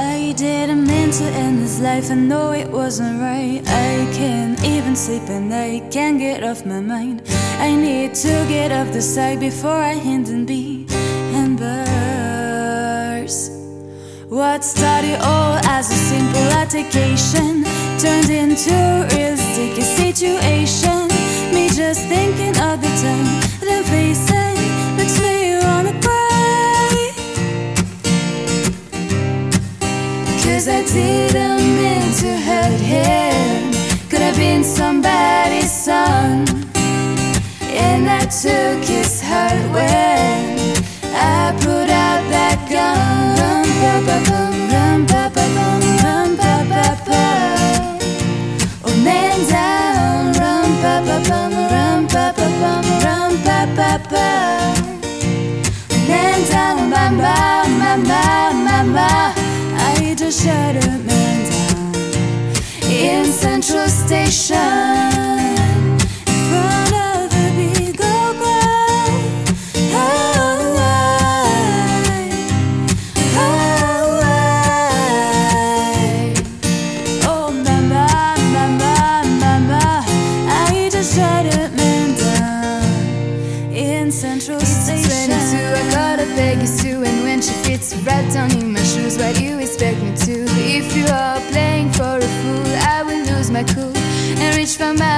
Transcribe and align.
I 0.00 0.32
didn't 0.36 0.86
mean 0.86 1.10
to 1.10 1.24
end 1.24 1.58
this 1.58 1.80
life, 1.80 2.12
I 2.12 2.14
know 2.14 2.52
it 2.52 2.70
wasn't 2.70 3.20
right. 3.20 3.60
I 3.66 4.06
can't 4.14 4.62
even 4.62 4.94
sleep 4.94 5.28
and 5.28 5.52
I 5.52 5.80
can't 5.90 6.20
get 6.20 6.44
off 6.44 6.64
my 6.64 6.78
mind. 6.80 7.22
I 7.58 7.74
need 7.74 8.14
to 8.14 8.46
get 8.48 8.70
off 8.70 8.92
the 8.92 9.02
side 9.02 9.40
before 9.40 9.74
I 9.74 9.94
end 9.94 10.28
and 10.28 10.46
be 10.46 10.86
and 11.34 11.58
burst. 11.58 13.50
What 14.28 14.62
started 14.62 15.18
all 15.20 15.58
as 15.64 15.90
a 15.90 15.96
simple 15.96 16.48
altercation 16.60 17.64
turned 17.98 18.30
into 18.30 18.72
a 18.72 19.08
real 19.16 19.36
sticky 19.36 19.82
situation. 19.82 21.08
Me 21.52 21.68
just 21.70 22.06
thinking 22.06 22.56
of 22.68 22.80
the 22.80 22.92
time 23.02 23.40
that 23.58 23.68
I'm 23.68 23.82
facing 23.90 24.96
makes 24.96 25.18
me 25.20 25.37
been 34.58 34.64
somebody's 34.64 35.70
son. 35.70 36.44
And 37.86 38.08
I 38.10 38.24
took 38.42 38.82
his 38.84 39.20
heart 39.22 39.62
when 39.74 40.58
I 41.14 41.52
put 41.62 41.88
out 42.06 42.22
that 42.34 42.58
gun. 42.68 43.36
Bum, 43.38 44.06
bum. 44.06 44.24
Oh, 48.84 48.96
man 49.04 49.38
down. 49.48 50.32
Rum, 50.40 50.70
pa, 50.82 50.94
pa, 51.06 51.16
bum, 51.28 51.52
rum, 51.72 52.00
pa, 52.08 52.32
pa, 52.36 52.46
bum, 52.60 52.86
rum, 53.04 53.32
pa, 53.46 53.58
pa, 53.76 53.90
pa. 54.10 54.28
Man 56.08 56.38
down, 56.50 56.76
mama, 56.90 57.34
mama, 57.82 58.22
mama. 58.66 59.08
I 59.76 60.14
just 60.16 60.46
a 60.46 60.98
man 61.06 61.27
Central 63.68 63.90
Station. 63.90 65.17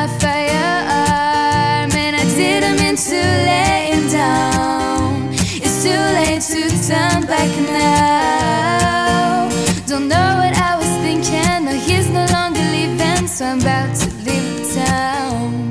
Firearm. 0.08 1.90
And 1.92 2.16
I 2.16 2.24
didn't 2.36 2.76
mean 2.80 2.96
to 2.96 3.20
lay 3.48 3.90
him 3.92 4.08
down. 4.08 5.28
It's 5.64 5.82
too 5.84 6.02
late 6.18 6.42
to 6.52 6.62
turn 6.88 7.26
back 7.26 7.50
now. 7.68 9.48
Don't 9.86 10.08
know 10.08 10.30
what 10.40 10.54
I 10.56 10.76
was 10.76 10.92
thinking. 11.04 11.64
No, 11.64 11.72
he's 11.72 12.08
no 12.10 12.24
longer 12.32 12.60
living, 12.60 13.26
so 13.26 13.44
I'm 13.46 13.60
about 13.60 13.94
to 14.00 14.08
leave 14.26 14.72
town. 14.74 15.68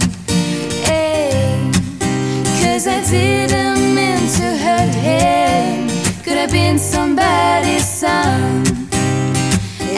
Cause 2.62 2.88
I 2.88 3.02
didn't 3.09 3.96
mean 3.96 4.22
to 4.38 4.48
hurt 4.64 4.96
him. 4.96 5.90
Could 6.24 6.38
have 6.38 6.52
been 6.52 6.80
somebody's 6.80 7.88
son. 7.88 8.64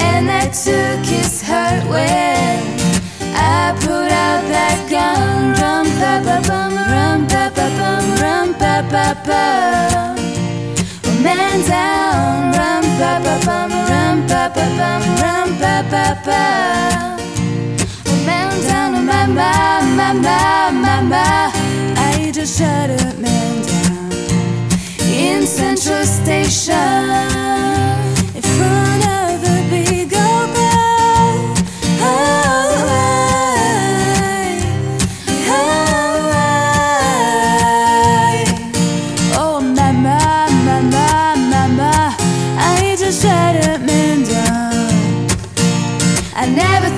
And 0.10 0.32
I 0.32 0.46
took 0.48 1.06
his 1.06 1.42
heart 1.44 1.84
when 1.90 2.21
pa 6.24 6.38
pa 6.38 6.48
bum, 6.48 6.74
rum 6.92 7.28
pa 7.28 7.50
pa 7.56 7.66
bum, 7.78 8.04
rum 8.22 8.54
pa 8.54 8.74
pa 8.92 9.06
pa. 9.28 9.46
Oh 11.06 11.14
man 11.24 11.58
down, 11.70 12.52
rum 12.58 12.84
pa 13.00 13.12
pa 13.26 13.36
bum, 13.46 13.72
rum 13.90 14.18
pa 14.28 14.44
pa 14.56 14.66
bum, 14.78 15.02
rum 15.22 15.50
pa 15.62 15.76
pa 15.92 16.06
pa. 16.26 16.44
Oh 18.08 18.18
man 18.26 18.50
down, 18.68 18.92
mama, 19.06 19.52
mama, 20.00 20.40
mama. 20.86 21.26
I 21.98 22.32
just 22.34 22.58
shut 22.58 22.90
a 22.90 23.04
man 23.24 23.56
down 23.72 24.12
in 25.12 25.46
Central 25.46 26.06
Station. 26.06 26.41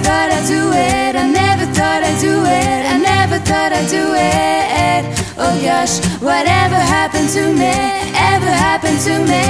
Thought 0.04 0.30
I'd 0.38 0.46
do 0.48 0.62
it. 0.72 1.16
I 1.16 1.26
never 1.42 1.66
thought 1.78 2.02
I'd 2.04 2.20
do 2.20 2.36
it. 2.62 2.82
I 2.94 2.98
never 3.12 3.38
thought 3.48 3.72
I'd 3.72 3.90
do 3.90 4.06
it. 4.14 4.54
Oh 5.36 5.56
gosh, 5.62 5.98
whatever 6.22 6.76
happened 6.76 7.30
to 7.30 7.44
me? 7.62 7.74
Ever 8.32 8.52
happened 8.68 9.00
to 9.08 9.18
me? 9.32 9.44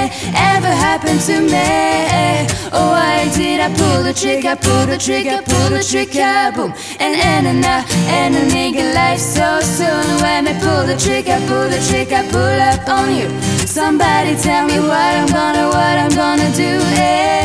Ever 0.54 0.72
happened 0.88 1.22
to 1.30 1.42
me? 1.42 2.48
Oh, 2.72 2.92
why 2.96 3.30
did 3.36 3.60
I 3.60 3.70
pull 3.76 4.02
the 4.04 4.14
trigger? 4.14 4.56
Pull 4.56 4.86
the 4.86 4.98
trigger, 4.98 5.42
pull 5.44 5.70
the 5.70 5.84
trigger, 5.84 6.52
boom. 6.56 6.74
And 7.00 7.14
and 7.32 7.46
and 7.52 7.66
uh, 7.66 7.84
and 8.20 8.36
a 8.36 8.44
nigga 8.56 8.94
life 8.96 9.20
so 9.20 9.60
soon. 9.60 10.06
When 10.24 10.48
I 10.48 10.54
pull 10.64 10.84
the 10.88 10.96
trigger, 10.96 11.38
pull 11.48 11.68
the 11.68 11.82
trigger, 11.90 12.24
pull 12.32 12.58
up 12.72 12.88
on 12.88 13.14
you. 13.14 13.28
Somebody 13.68 14.36
tell 14.38 14.66
me 14.66 14.80
what 14.80 15.14
I'm 15.20 15.28
gonna, 15.28 15.68
what 15.68 15.96
I'm 16.04 16.14
gonna 16.16 16.50
do. 16.56 16.72
Eh? 16.96 17.43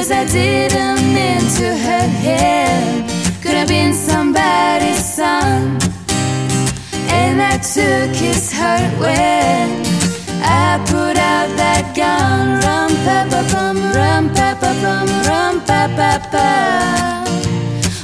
Cause 0.00 0.12
I 0.12 0.24
didn't 0.24 1.12
mean 1.12 1.40
to 1.58 1.76
hurt 1.76 2.14
him. 2.24 3.04
Could 3.42 3.52
have 3.52 3.68
been 3.68 3.92
somebody's 3.92 5.04
son. 5.04 5.76
And 7.20 7.42
I 7.42 7.58
took 7.58 8.10
his 8.16 8.50
heart 8.50 8.90
when 8.98 9.68
I 10.42 10.80
put 10.88 11.18
out 11.18 11.50
that 11.60 11.92
gun. 11.94 12.64
Rum 12.64 12.90
pa 13.04 13.28
pa 13.28 13.40
pum, 13.52 13.76
rum 13.92 14.32
pa 14.32 14.56
pa 14.62 14.72
pum, 14.80 15.08
rum 15.28 15.60
pa 15.68 15.82
pa 15.98 16.12
pa. 16.32 16.50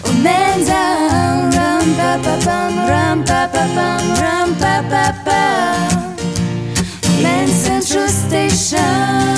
Oh 0.04 0.12
man 0.22 0.66
down, 0.68 1.48
rum 1.56 1.86
pa 1.96 2.12
pa 2.24 2.34
pum, 2.44 2.72
rum 2.92 3.24
pa 3.24 3.48
pa 3.54 3.64
pum, 3.76 4.04
rum 4.20 4.48
pa 4.60 4.74
pa 4.92 5.04
pa. 5.24 5.44
Man 7.22 7.48
Central 7.48 8.08
Station. 8.08 9.35